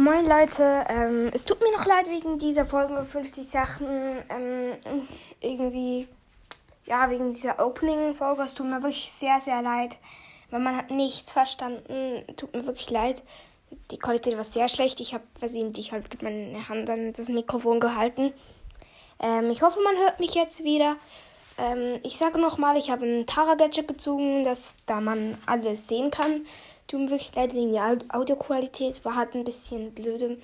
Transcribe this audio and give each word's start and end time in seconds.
Moin 0.00 0.26
Leute, 0.26 0.86
ähm, 0.88 1.30
es 1.34 1.44
tut 1.44 1.60
mir 1.60 1.70
noch 1.76 1.84
leid 1.84 2.08
wegen 2.08 2.38
dieser 2.38 2.64
Folge 2.64 3.04
50 3.04 3.46
Sachen. 3.46 3.86
Ähm, 4.30 4.72
irgendwie, 5.42 6.08
ja, 6.86 7.10
wegen 7.10 7.32
dieser 7.32 7.62
Opening-Folge. 7.62 8.42
Es 8.42 8.54
tut 8.54 8.64
mir 8.64 8.82
wirklich 8.82 9.12
sehr, 9.12 9.42
sehr 9.42 9.60
leid. 9.60 9.98
Weil 10.48 10.60
man 10.60 10.74
hat 10.74 10.90
nichts 10.90 11.32
verstanden. 11.32 12.24
Tut 12.38 12.54
mir 12.54 12.64
wirklich 12.64 12.88
leid. 12.88 13.22
Die 13.90 13.98
Qualität 13.98 14.38
war 14.38 14.44
sehr 14.44 14.70
schlecht. 14.70 15.00
Ich 15.00 15.12
habe 15.12 15.24
versehentlich 15.38 15.92
halt 15.92 16.10
mit 16.10 16.22
meiner 16.22 16.66
Hand 16.70 16.88
an 16.88 17.12
das 17.12 17.28
Mikrofon 17.28 17.78
gehalten. 17.78 18.32
Ähm, 19.18 19.50
ich 19.50 19.60
hoffe, 19.60 19.80
man 19.82 19.98
hört 19.98 20.18
mich 20.18 20.34
jetzt 20.34 20.64
wieder. 20.64 20.96
Ähm, 21.58 22.00
ich 22.04 22.16
sage 22.16 22.40
nochmal, 22.40 22.78
ich 22.78 22.90
habe 22.90 23.04
ein 23.04 23.26
Tara-Gadget 23.26 23.86
gezogen, 23.86 24.44
dass 24.44 24.78
da 24.86 25.02
man 25.02 25.36
alles 25.44 25.88
sehen 25.88 26.10
kann. 26.10 26.46
Tut 26.90 26.98
mir 26.98 27.10
wirklich 27.10 27.32
leid 27.36 27.54
wegen 27.54 27.72
der 27.72 27.98
Audioqualität, 28.08 29.04
war 29.04 29.14
halt 29.14 29.36
ein 29.36 29.44
bisschen 29.44 29.94
blöde. 29.94 30.38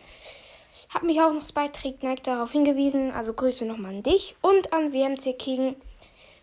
Hat 0.90 1.02
mich 1.02 1.20
auch 1.20 1.32
noch 1.32 1.44
Spike 1.44 2.06
Nike 2.06 2.22
darauf 2.22 2.52
hingewiesen, 2.52 3.10
also 3.10 3.32
Grüße 3.32 3.64
nochmal 3.64 3.96
an 3.96 4.04
dich 4.04 4.36
und 4.42 4.72
an 4.72 4.92
WMC 4.92 5.36
King. 5.36 5.74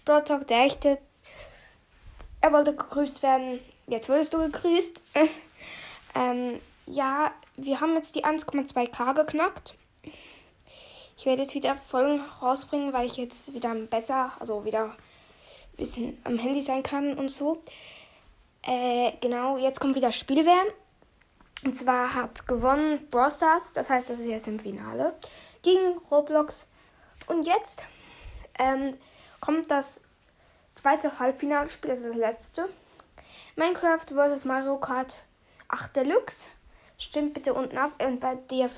Broadtalk, 0.04 0.46
der 0.50 0.66
echte. 0.66 0.98
Er 2.42 2.52
wollte 2.52 2.76
gegrüßt 2.76 3.24
werden. 3.24 3.62
Jetzt 3.88 4.10
wurdest 4.10 4.34
du 4.34 4.40
gegrüßt. 4.40 5.00
ähm, 6.16 6.60
ja, 6.86 7.32
wir 7.56 7.80
haben 7.80 7.96
jetzt 7.96 8.16
die 8.16 8.26
1,2k 8.26 9.14
geknackt. 9.14 9.76
Ich 11.16 11.26
werde 11.26 11.44
jetzt 11.44 11.56
wieder 11.56 11.78
Folgen 11.88 12.20
rausbringen, 12.42 12.92
weil 12.92 13.06
ich 13.06 13.16
jetzt 13.16 13.54
wieder 13.54 13.74
besser, 13.74 14.34
also 14.42 14.66
wieder 14.66 14.84
ein 14.84 15.78
bisschen 15.78 16.18
am 16.26 16.38
Handy 16.38 16.62
sein 16.62 16.84
kann 16.84 17.18
und 17.18 17.30
so. 17.30 17.62
Äh, 18.66 19.14
genau, 19.20 19.58
jetzt 19.58 19.80
kommt 19.80 19.96
wieder 19.96 20.12
Spielwehr. 20.12 20.64
Und 21.66 21.76
zwar 21.76 22.14
hat 22.14 22.48
gewonnen 22.48 23.08
Brawl 23.10 23.32
Stars, 23.32 23.74
das 23.74 23.90
heißt, 23.90 24.10
das 24.10 24.20
ist 24.20 24.28
jetzt 24.28 24.48
im 24.48 24.60
Finale, 24.60 25.14
gegen 25.62 25.98
Roblox. 26.12 26.68
Und 27.28 27.46
jetzt 27.46 27.86
ähm, 28.60 28.98
kommt 29.40 29.72
das 29.72 30.02
zweite 30.76 31.20
Halbfinalspiel, 31.20 31.90
das 31.90 32.00
ist 32.00 32.10
das 32.10 32.16
letzte. 32.16 32.70
Minecraft 33.56 34.06
vs. 34.08 34.46
Mario 34.46 34.78
Kart 34.78 35.16
8 35.70 35.96
Deluxe. 35.96 36.50
Stimmt 36.98 37.34
bitte 37.34 37.54
unten 37.54 37.78
ab. 37.78 37.92
Und 38.04 38.20
bei 38.20 38.36
der 38.36 38.70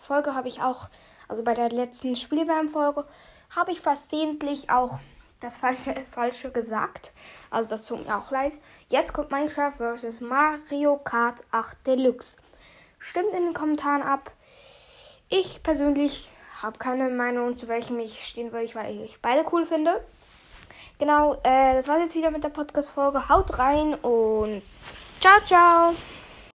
Folge 0.00 0.34
habe 0.34 0.48
ich 0.48 0.62
auch, 0.62 0.88
also 1.28 1.42
bei 1.42 1.54
der 1.54 1.70
letzten 1.70 2.16
Spielwärmfolge, 2.16 3.06
habe 3.54 3.72
ich 3.72 3.80
versehentlich 3.80 4.70
auch 4.70 4.98
das 5.40 5.56
falsche, 5.56 5.94
falsche 6.10 6.50
gesagt. 6.50 7.12
Also 7.50 7.70
das 7.70 7.86
tut 7.86 8.06
mir 8.06 8.16
auch 8.16 8.30
leid. 8.30 8.58
Jetzt 8.88 9.12
kommt 9.12 9.30
Minecraft 9.30 9.96
vs. 9.96 10.20
Mario 10.20 10.98
Kart 10.98 11.42
8 11.50 11.86
Deluxe. 11.86 12.36
Stimmt 12.98 13.32
in 13.32 13.44
den 13.46 13.54
Kommentaren 13.54 14.02
ab. 14.02 14.30
Ich 15.28 15.62
persönlich 15.62 16.28
habe 16.62 16.78
keine 16.78 17.08
Meinung, 17.08 17.56
zu 17.56 17.68
welchem 17.68 17.98
ich 18.00 18.26
stehen 18.26 18.52
würde, 18.52 18.74
weil 18.74 19.00
ich 19.00 19.20
beide 19.22 19.44
cool 19.52 19.64
finde. 19.64 20.04
Genau, 20.98 21.34
äh, 21.44 21.74
das 21.74 21.88
war's 21.88 22.02
jetzt 22.02 22.14
wieder 22.14 22.30
mit 22.30 22.44
der 22.44 22.50
Podcast-Folge. 22.50 23.28
Haut 23.30 23.58
rein 23.58 23.94
und 23.94 24.62
ciao, 25.18 25.40
ciao. 25.44 25.94